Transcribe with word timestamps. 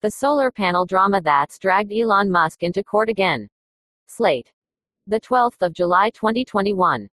The 0.00 0.12
solar 0.12 0.52
panel 0.52 0.86
drama 0.86 1.20
that's 1.20 1.58
dragged 1.58 1.92
Elon 1.92 2.30
Musk 2.30 2.62
into 2.62 2.84
court 2.84 3.08
again. 3.08 3.48
Slate. 4.06 4.52
The 5.08 5.18
12th 5.18 5.60
of 5.60 5.72
July 5.72 6.10
2021. 6.10 7.08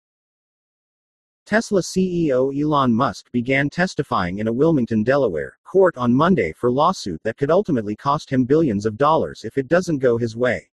Tesla 1.47 1.81
CEO 1.81 2.55
Elon 2.55 2.93
Musk 2.93 3.33
began 3.33 3.71
testifying 3.71 4.39
in 4.39 4.49
a 4.49 4.53
Wilmington, 4.53 5.03
Delaware, 5.03 5.57
court 5.65 5.97
on 5.97 6.15
Monday 6.15 6.53
for 6.53 6.71
lawsuit 6.71 7.23
that 7.25 7.39
could 7.39 7.51
ultimately 7.51 7.97
cost 7.97 8.29
him 8.29 8.45
billions 8.45 8.85
of 8.85 8.99
dollars 8.99 9.45
if 9.45 9.57
it 9.57 9.69
doesn't 9.69 10.01
go 10.01 10.19
his 10.19 10.37
way. 10.37 10.69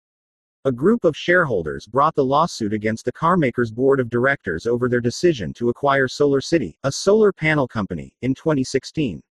A 0.66 0.72
group 0.72 1.06
of 1.06 1.16
shareholders 1.16 1.88
brought 1.88 2.16
the 2.16 2.26
lawsuit 2.26 2.74
against 2.74 3.06
the 3.06 3.14
carmaker's 3.14 3.72
board 3.72 4.02
of 4.02 4.10
directors 4.10 4.68
over 4.68 4.90
their 4.90 5.00
decision 5.00 5.54
to 5.54 5.70
acquire 5.70 6.10
SolarCity, 6.10 6.76
a 6.84 6.92
solar 6.92 7.32
panel 7.32 7.70
company, 7.70 8.14
in 8.22 8.36
2016. 8.36 9.24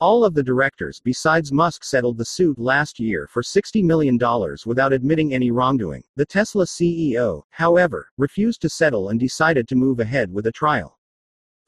All 0.00 0.24
of 0.24 0.34
the 0.34 0.42
directors 0.42 1.00
besides 1.04 1.52
Musk 1.52 1.84
settled 1.84 2.18
the 2.18 2.24
suit 2.24 2.58
last 2.58 2.98
year 2.98 3.28
for 3.30 3.42
$60 3.42 3.84
million 3.84 4.18
without 4.66 4.92
admitting 4.92 5.32
any 5.32 5.52
wrongdoing. 5.52 6.02
The 6.16 6.26
Tesla 6.26 6.64
CEO, 6.64 7.42
however, 7.50 8.08
refused 8.18 8.60
to 8.62 8.68
settle 8.68 9.10
and 9.10 9.20
decided 9.20 9.68
to 9.68 9.76
move 9.76 10.00
ahead 10.00 10.32
with 10.32 10.46
a 10.46 10.52
trial. 10.52 10.98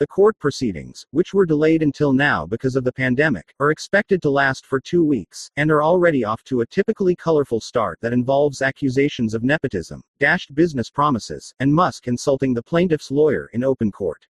The 0.01 0.09
court 0.09 0.37
proceedings, 0.41 1.07
which 1.13 1.33
were 1.33 1.47
delayed 1.47 1.85
until 1.85 2.13
now 2.13 2.47
because 2.47 2.75
of 2.75 2.83
the 2.83 2.93
pandemic, 2.93 3.55
are 3.61 3.71
expected 3.71 4.21
to 4.23 4.31
last 4.31 4.67
for 4.67 4.81
two 4.81 5.05
weeks, 5.05 5.49
and 5.57 5.71
are 5.71 5.83
already 5.83 6.25
off 6.25 6.43
to 6.45 6.63
a 6.63 6.67
typically 6.67 7.15
colorful 7.15 7.61
start 7.61 7.99
that 8.03 8.13
involves 8.13 8.61
accusations 8.61 9.35
of 9.35 9.45
nepotism, 9.45 10.03
dashed 10.19 10.53
business 10.53 10.91
promises, 10.91 11.55
and 11.61 11.73
Musk 11.73 12.09
insulting 12.09 12.55
the 12.55 12.63
plaintiff's 12.63 13.13
lawyer 13.13 13.49
in 13.53 13.63
open 13.63 13.93
court. 13.93 14.27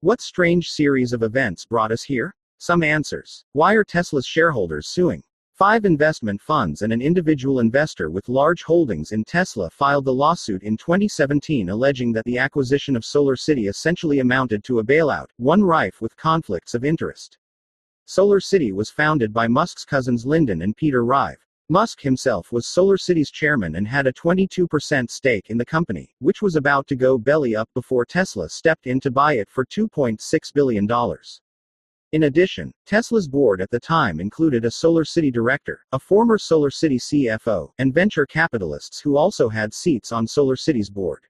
What 0.00 0.20
strange 0.20 0.68
series 0.68 1.12
of 1.12 1.22
events 1.22 1.64
brought 1.64 1.92
us 1.92 2.02
here? 2.02 2.34
Some 2.62 2.82
answers. 2.82 3.46
Why 3.54 3.72
are 3.72 3.84
Tesla's 3.84 4.26
shareholders 4.26 4.86
suing? 4.86 5.22
Five 5.54 5.86
investment 5.86 6.42
funds 6.42 6.82
and 6.82 6.92
an 6.92 7.00
individual 7.00 7.60
investor 7.60 8.10
with 8.10 8.28
large 8.28 8.64
holdings 8.64 9.12
in 9.12 9.24
Tesla 9.24 9.70
filed 9.70 10.04
the 10.04 10.12
lawsuit 10.12 10.62
in 10.62 10.76
2017 10.76 11.70
alleging 11.70 12.12
that 12.12 12.26
the 12.26 12.36
acquisition 12.36 12.96
of 12.96 13.02
SolarCity 13.02 13.70
essentially 13.70 14.18
amounted 14.18 14.62
to 14.64 14.78
a 14.78 14.84
bailout, 14.84 15.28
one 15.38 15.64
rife 15.64 16.02
with 16.02 16.14
conflicts 16.18 16.74
of 16.74 16.84
interest. 16.84 17.38
SolarCity 18.06 18.74
was 18.74 18.90
founded 18.90 19.32
by 19.32 19.48
Musk's 19.48 19.86
cousins 19.86 20.26
Lyndon 20.26 20.60
and 20.60 20.76
Peter 20.76 21.02
Rive. 21.02 21.42
Musk 21.70 22.02
himself 22.02 22.52
was 22.52 22.66
SolarCity's 22.66 23.30
chairman 23.30 23.76
and 23.76 23.88
had 23.88 24.06
a 24.06 24.12
22% 24.12 25.10
stake 25.10 25.48
in 25.48 25.56
the 25.56 25.64
company, 25.64 26.14
which 26.18 26.42
was 26.42 26.56
about 26.56 26.86
to 26.88 26.94
go 26.94 27.16
belly 27.16 27.56
up 27.56 27.70
before 27.72 28.04
Tesla 28.04 28.50
stepped 28.50 28.86
in 28.86 29.00
to 29.00 29.10
buy 29.10 29.32
it 29.32 29.48
for 29.48 29.64
$2.6 29.64 30.52
billion. 30.52 30.86
In 32.12 32.24
addition, 32.24 32.72
Tesla's 32.86 33.28
board 33.28 33.60
at 33.60 33.70
the 33.70 33.78
time 33.78 34.18
included 34.18 34.64
a 34.64 34.70
Solar 34.72 35.04
City 35.04 35.30
director, 35.30 35.84
a 35.92 35.98
former 36.00 36.38
Solar 36.38 36.70
City 36.70 36.98
CFO, 36.98 37.70
and 37.78 37.94
venture 37.94 38.26
capitalists 38.26 39.00
who 39.00 39.16
also 39.16 39.48
had 39.48 39.72
seats 39.72 40.10
on 40.10 40.26
Solar 40.26 40.56
City's 40.56 40.90
board. 40.90 41.22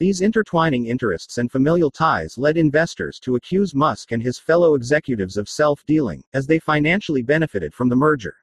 These 0.00 0.20
intertwining 0.20 0.86
interests 0.86 1.38
and 1.38 1.48
familial 1.48 1.92
ties 1.92 2.36
led 2.36 2.56
investors 2.56 3.20
to 3.20 3.36
accuse 3.36 3.72
Musk 3.72 4.10
and 4.10 4.20
his 4.20 4.36
fellow 4.36 4.74
executives 4.74 5.36
of 5.36 5.48
self 5.48 5.86
dealing, 5.86 6.24
as 6.34 6.44
they 6.44 6.58
financially 6.58 7.22
benefited 7.22 7.72
from 7.72 7.88
the 7.88 7.94
merger. 7.94 8.34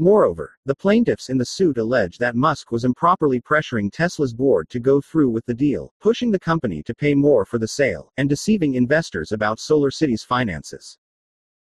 Moreover, 0.00 0.56
the 0.64 0.74
plaintiffs 0.74 1.28
in 1.28 1.38
the 1.38 1.44
suit 1.44 1.78
allege 1.78 2.18
that 2.18 2.34
Musk 2.34 2.72
was 2.72 2.84
improperly 2.84 3.40
pressuring 3.40 3.92
Tesla's 3.92 4.34
board 4.34 4.68
to 4.70 4.80
go 4.80 5.00
through 5.00 5.30
with 5.30 5.46
the 5.46 5.54
deal, 5.54 5.94
pushing 6.00 6.32
the 6.32 6.40
company 6.40 6.82
to 6.82 6.94
pay 6.94 7.14
more 7.14 7.44
for 7.44 7.58
the 7.58 7.68
sale, 7.68 8.10
and 8.16 8.28
deceiving 8.28 8.74
investors 8.74 9.30
about 9.30 9.58
SolarCity's 9.58 10.24
finances. 10.24 10.98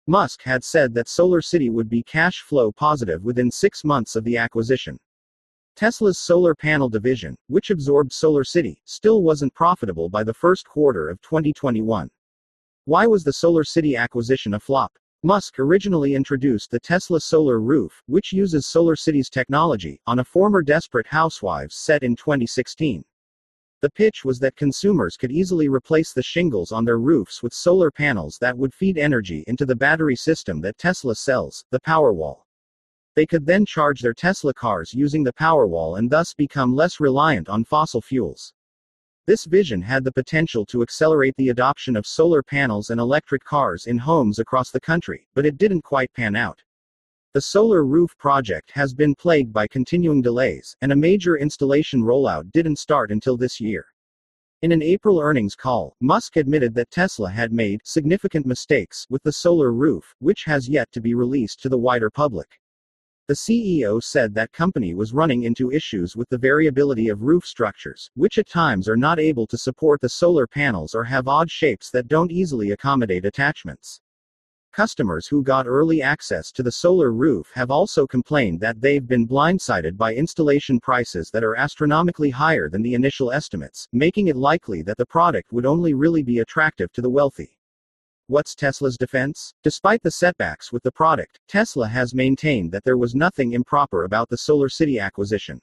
Musk 0.07 0.41
had 0.41 0.63
said 0.63 0.95
that 0.95 1.05
SolarCity 1.05 1.71
would 1.71 1.87
be 1.89 2.01
cash 2.01 2.41
flow 2.41 2.71
positive 2.71 3.23
within 3.23 3.51
six 3.51 3.83
months 3.83 4.15
of 4.15 4.23
the 4.23 4.35
acquisition. 4.35 4.97
Tesla's 5.75 6.17
solar 6.17 6.55
panel 6.55 6.89
division, 6.89 7.35
which 7.47 7.69
absorbed 7.69 8.11
SolarCity, 8.11 8.77
still 8.83 9.21
wasn't 9.21 9.53
profitable 9.53 10.09
by 10.09 10.23
the 10.23 10.33
first 10.33 10.67
quarter 10.67 11.07
of 11.07 11.21
2021. 11.21 12.09
Why 12.85 13.05
was 13.05 13.23
the 13.23 13.31
SolarCity 13.31 13.95
acquisition 13.95 14.55
a 14.55 14.59
flop? 14.59 14.91
Musk 15.25 15.57
originally 15.57 16.15
introduced 16.15 16.69
the 16.69 16.81
Tesla 16.81 17.17
Solar 17.17 17.61
Roof, 17.61 18.03
which 18.07 18.33
uses 18.33 18.65
SolarCity's 18.65 19.29
technology, 19.29 20.01
on 20.05 20.19
a 20.19 20.25
former 20.25 20.61
Desperate 20.61 21.07
Housewives 21.07 21.75
set 21.75 22.03
in 22.03 22.13
2016. 22.13 23.05
The 23.79 23.89
pitch 23.89 24.25
was 24.25 24.37
that 24.39 24.57
consumers 24.57 25.15
could 25.15 25.31
easily 25.31 25.69
replace 25.69 26.11
the 26.11 26.21
shingles 26.21 26.73
on 26.73 26.83
their 26.83 26.99
roofs 26.99 27.41
with 27.41 27.53
solar 27.53 27.89
panels 27.89 28.37
that 28.41 28.57
would 28.57 28.73
feed 28.73 28.97
energy 28.97 29.45
into 29.47 29.65
the 29.65 29.77
battery 29.77 30.17
system 30.17 30.59
that 30.59 30.77
Tesla 30.77 31.15
sells, 31.15 31.63
the 31.71 31.79
Powerwall. 31.79 32.43
They 33.15 33.25
could 33.25 33.45
then 33.45 33.65
charge 33.65 34.01
their 34.01 34.13
Tesla 34.13 34.53
cars 34.53 34.93
using 34.93 35.23
the 35.23 35.31
Powerwall 35.31 35.99
and 35.99 36.09
thus 36.09 36.33
become 36.33 36.75
less 36.75 36.99
reliant 36.99 37.47
on 37.47 37.63
fossil 37.63 38.01
fuels. 38.01 38.53
This 39.25 39.45
vision 39.45 39.81
had 39.81 40.03
the 40.03 40.11
potential 40.11 40.65
to 40.65 40.81
accelerate 40.81 41.35
the 41.37 41.47
adoption 41.47 41.95
of 41.95 42.05
solar 42.05 42.43
panels 42.43 42.89
and 42.89 42.99
electric 42.99 43.45
cars 43.45 43.85
in 43.85 43.97
homes 43.97 44.37
across 44.37 44.69
the 44.69 44.81
country, 44.81 45.27
but 45.33 45.45
it 45.45 45.57
didn't 45.57 45.83
quite 45.83 46.13
pan 46.13 46.35
out. 46.35 46.61
The 47.33 47.39
solar 47.39 47.85
roof 47.85 48.17
project 48.17 48.71
has 48.71 48.93
been 48.93 49.15
plagued 49.15 49.53
by 49.53 49.67
continuing 49.67 50.21
delays, 50.21 50.75
and 50.81 50.91
a 50.91 50.97
major 50.97 51.37
installation 51.37 52.01
rollout 52.01 52.51
didn't 52.51 52.79
start 52.79 53.11
until 53.11 53.37
this 53.37 53.61
year. 53.61 53.85
In 54.61 54.73
an 54.73 54.81
April 54.81 55.21
earnings 55.21 55.55
call, 55.55 55.95
Musk 56.01 56.35
admitted 56.35 56.75
that 56.75 56.91
Tesla 56.91 57.31
had 57.31 57.53
made 57.53 57.79
significant 57.85 58.45
mistakes 58.45 59.07
with 59.09 59.23
the 59.23 59.31
solar 59.31 59.71
roof, 59.71 60.13
which 60.19 60.43
has 60.43 60.67
yet 60.67 60.91
to 60.91 60.99
be 60.99 61.13
released 61.13 61.61
to 61.61 61.69
the 61.69 61.77
wider 61.77 62.09
public. 62.09 62.59
The 63.25 63.35
CEO 63.35 64.03
said 64.03 64.35
that 64.35 64.51
company 64.51 64.93
was 64.93 65.13
running 65.13 65.43
into 65.43 65.71
issues 65.71 66.13
with 66.13 66.27
the 66.27 66.37
variability 66.37 67.07
of 67.07 67.21
roof 67.21 67.45
structures, 67.45 68.11
which 68.15 68.37
at 68.37 68.49
times 68.49 68.89
are 68.89 68.97
not 68.97 69.17
able 69.17 69.47
to 69.47 69.57
support 69.57 70.01
the 70.01 70.09
solar 70.09 70.45
panels 70.45 70.93
or 70.93 71.05
have 71.05 71.29
odd 71.29 71.49
shapes 71.49 71.89
that 71.91 72.09
don't 72.09 72.33
easily 72.33 72.71
accommodate 72.71 73.23
attachments. 73.23 74.01
Customers 74.73 75.25
who 75.25 75.41
got 75.41 75.67
early 75.67 76.01
access 76.01 76.51
to 76.51 76.63
the 76.63 76.71
solar 76.73 77.13
roof 77.13 77.49
have 77.53 77.71
also 77.71 78.05
complained 78.05 78.59
that 78.59 78.81
they've 78.81 79.07
been 79.07 79.25
blindsided 79.25 79.95
by 79.95 80.13
installation 80.13 80.77
prices 80.81 81.31
that 81.31 81.45
are 81.45 81.55
astronomically 81.55 82.29
higher 82.29 82.69
than 82.69 82.81
the 82.81 82.93
initial 82.93 83.31
estimates, 83.31 83.87
making 83.93 84.27
it 84.27 84.35
likely 84.35 84.81
that 84.81 84.97
the 84.97 85.05
product 85.05 85.53
would 85.53 85.65
only 85.65 85.93
really 85.93 86.23
be 86.23 86.39
attractive 86.39 86.91
to 86.91 87.01
the 87.01 87.09
wealthy. 87.09 87.57
What's 88.27 88.55
Tesla's 88.55 88.95
defense? 88.95 89.53
Despite 89.63 90.01
the 90.01 90.09
setbacks 90.09 90.71
with 90.71 90.81
the 90.83 90.93
product, 90.93 91.41
Tesla 91.49 91.89
has 91.89 92.15
maintained 92.15 92.71
that 92.71 92.85
there 92.85 92.97
was 92.97 93.13
nothing 93.13 93.51
improper 93.51 94.05
about 94.05 94.29
the 94.29 94.37
SolarCity 94.37 95.01
acquisition. 95.01 95.59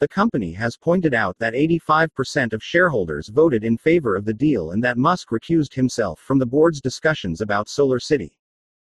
The 0.00 0.08
company 0.08 0.52
has 0.52 0.76
pointed 0.76 1.14
out 1.14 1.38
that 1.38 1.54
85% 1.54 2.52
of 2.52 2.60
shareholders 2.60 3.28
voted 3.28 3.62
in 3.62 3.78
favor 3.78 4.16
of 4.16 4.24
the 4.24 4.34
deal 4.34 4.72
and 4.72 4.82
that 4.82 4.98
Musk 4.98 5.28
recused 5.30 5.74
himself 5.74 6.18
from 6.18 6.40
the 6.40 6.44
board's 6.44 6.80
discussions 6.80 7.40
about 7.40 7.68
SolarCity. 7.68 8.32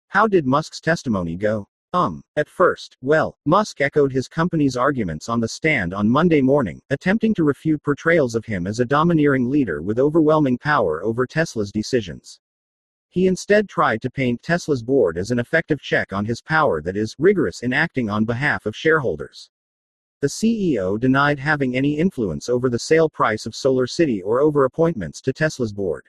How 0.08 0.26
did 0.26 0.46
Musk's 0.46 0.80
testimony 0.80 1.36
go? 1.36 1.68
Um, 1.92 2.22
at 2.36 2.48
first, 2.48 2.96
well, 3.02 3.36
Musk 3.44 3.82
echoed 3.82 4.12
his 4.12 4.28
company's 4.28 4.78
arguments 4.78 5.28
on 5.28 5.40
the 5.40 5.48
stand 5.48 5.92
on 5.92 6.08
Monday 6.08 6.40
morning, 6.40 6.80
attempting 6.88 7.34
to 7.34 7.44
refute 7.44 7.82
portrayals 7.82 8.34
of 8.34 8.46
him 8.46 8.66
as 8.66 8.80
a 8.80 8.86
domineering 8.86 9.50
leader 9.50 9.82
with 9.82 9.98
overwhelming 9.98 10.56
power 10.56 11.04
over 11.04 11.26
Tesla's 11.26 11.70
decisions. 11.70 12.40
He 13.10 13.26
instead 13.26 13.68
tried 13.68 14.02
to 14.02 14.10
paint 14.10 14.42
Tesla's 14.42 14.82
board 14.82 15.16
as 15.16 15.30
an 15.30 15.38
effective 15.38 15.80
check 15.80 16.12
on 16.12 16.26
his 16.26 16.42
power 16.42 16.82
that 16.82 16.96
is 16.96 17.16
rigorous 17.18 17.62
in 17.62 17.72
acting 17.72 18.10
on 18.10 18.24
behalf 18.24 18.66
of 18.66 18.76
shareholders. 18.76 19.50
The 20.20 20.28
CEO 20.28 20.98
denied 20.98 21.38
having 21.38 21.76
any 21.76 21.96
influence 21.96 22.48
over 22.48 22.68
the 22.68 22.78
sale 22.78 23.08
price 23.08 23.46
of 23.46 23.54
Solar 23.54 23.86
City 23.86 24.20
or 24.20 24.40
over 24.40 24.64
appointments 24.64 25.20
to 25.22 25.32
Tesla's 25.32 25.72
board. 25.72 26.06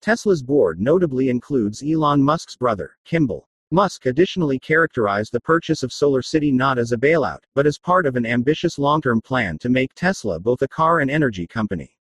Tesla's 0.00 0.42
board 0.42 0.80
notably 0.80 1.28
includes 1.28 1.82
Elon 1.82 2.22
Musk's 2.22 2.56
brother, 2.56 2.96
Kimball. 3.04 3.48
Musk 3.70 4.06
additionally 4.06 4.58
characterized 4.58 5.32
the 5.32 5.40
purchase 5.40 5.82
of 5.82 5.92
Solar 5.92 6.22
City 6.22 6.50
not 6.50 6.78
as 6.78 6.92
a 6.92 6.96
bailout, 6.96 7.40
but 7.54 7.66
as 7.66 7.78
part 7.78 8.06
of 8.06 8.16
an 8.16 8.26
ambitious 8.26 8.78
long 8.78 9.00
term 9.00 9.20
plan 9.20 9.58
to 9.58 9.68
make 9.68 9.94
Tesla 9.94 10.40
both 10.40 10.62
a 10.62 10.68
car 10.68 11.00
and 11.00 11.10
energy 11.10 11.46
company. 11.46 11.97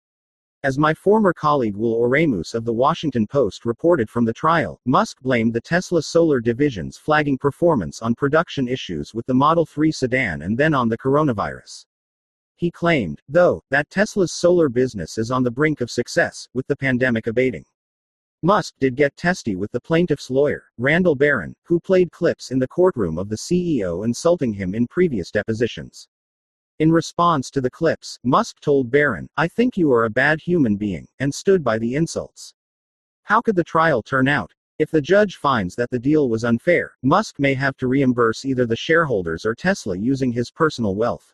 As 0.65 0.79
my 0.79 0.95
former 0.95 1.35
colleague 1.35 1.77
Will 1.77 1.93
Oremus 1.93 2.55
of 2.55 2.65
the 2.65 2.73
Washington 2.73 3.27
Post 3.27 3.67
reported 3.67 4.09
from 4.09 4.25
the 4.25 4.33
trial, 4.33 4.81
Musk 4.87 5.21
blamed 5.21 5.53
the 5.53 5.61
Tesla 5.61 6.03
solar 6.03 6.41
division's 6.41 6.97
flagging 6.97 7.37
performance 7.37 8.01
on 8.01 8.15
production 8.15 8.67
issues 8.67 9.13
with 9.13 9.27
the 9.27 9.35
Model 9.35 9.67
3 9.67 9.93
sedan 9.93 10.41
and 10.41 10.57
then 10.57 10.73
on 10.73 10.89
the 10.89 10.97
coronavirus. 10.97 11.85
He 12.57 12.71
claimed, 12.71 13.21
though, 13.29 13.63
that 13.69 13.91
Tesla's 13.91 14.33
solar 14.33 14.71
business 14.71 15.19
is 15.19 15.31
on 15.31 15.43
the 15.43 15.51
brink 15.51 15.83
of 15.83 15.91
success, 15.91 16.49
with 16.55 16.67
the 16.67 16.77
pandemic 16.77 17.27
abating. 17.27 17.67
Musk 18.43 18.73
did 18.81 18.97
get 18.97 19.15
testy 19.19 19.57
with 19.57 19.71
the 19.71 19.83
plaintiff's 19.83 20.31
lawyer, 20.31 20.65
Randall 20.79 21.15
Baron, 21.15 21.55
who 21.65 21.79
played 21.79 22.11
clips 22.11 22.51
in 22.51 22.59
the 22.59 22.69
courtroom 22.69 23.19
of 23.19 23.29
the 23.29 23.37
CEO 23.37 24.03
insulting 24.03 24.55
him 24.55 24.75
in 24.75 24.87
previous 24.87 25.31
depositions. 25.31 26.09
In 26.81 26.91
response 26.91 27.51
to 27.53 27.61
the 27.61 27.71
clips, 27.71 28.19
Musk 28.25 28.59
told 28.59 28.91
Baron, 28.91 29.29
I 29.37 29.47
think 29.47 29.77
you 29.77 29.93
are 29.93 30.07
a 30.07 30.11
bad 30.11 30.41
human 30.41 30.75
being, 30.75 31.07
and 31.21 31.33
stood 31.33 31.63
by 31.63 31.79
the 31.79 31.95
insults. 31.95 32.53
How 33.23 33.41
could 33.41 33.55
the 33.55 33.63
trial 33.63 34.03
turn 34.03 34.27
out? 34.27 34.53
If 34.81 34.91
the 34.91 35.01
judge 35.01 35.37
finds 35.37 35.77
that 35.77 35.91
the 35.91 36.01
deal 36.01 36.29
was 36.29 36.43
unfair, 36.43 36.97
Musk 37.05 37.39
may 37.39 37.55
have 37.55 37.77
to 37.77 37.87
reimburse 37.87 38.45
either 38.45 38.67
the 38.67 38.75
shareholders 38.75 39.47
or 39.47 39.55
Tesla 39.55 39.97
using 39.97 40.33
his 40.33 40.51
personal 40.51 40.97
wealth. 40.97 41.33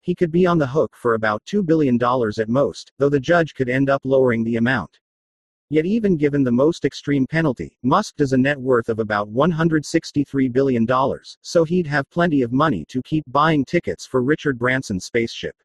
He 0.00 0.14
could 0.14 0.32
be 0.32 0.46
on 0.46 0.56
the 0.56 0.68
hook 0.68 0.96
for 0.96 1.12
about 1.12 1.44
$2 1.44 1.66
billion 1.66 2.02
at 2.02 2.48
most, 2.48 2.92
though 2.96 3.10
the 3.10 3.20
judge 3.20 3.52
could 3.52 3.68
end 3.68 3.90
up 3.90 4.00
lowering 4.04 4.42
the 4.42 4.56
amount. 4.56 5.00
Yet, 5.72 5.86
even 5.86 6.18
given 6.18 6.44
the 6.44 6.52
most 6.52 6.84
extreme 6.84 7.26
penalty, 7.26 7.78
Musk 7.82 8.16
does 8.16 8.34
a 8.34 8.36
net 8.36 8.60
worth 8.60 8.90
of 8.90 8.98
about 8.98 9.32
$163 9.32 10.52
billion, 10.52 10.86
so 11.40 11.64
he'd 11.64 11.86
have 11.86 12.10
plenty 12.10 12.42
of 12.42 12.52
money 12.52 12.84
to 12.90 13.00
keep 13.00 13.24
buying 13.28 13.64
tickets 13.64 14.04
for 14.04 14.22
Richard 14.22 14.58
Branson's 14.58 15.06
spaceship. 15.06 15.56